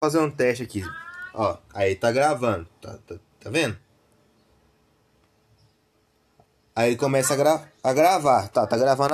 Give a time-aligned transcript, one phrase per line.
[0.00, 0.82] fazer um teste aqui.
[1.34, 2.66] Ó, aí tá gravando.
[2.80, 3.76] Tá, tá, tá vendo?
[6.74, 8.48] Aí começa a, gra a gravar.
[8.48, 9.06] Tá, tá gravando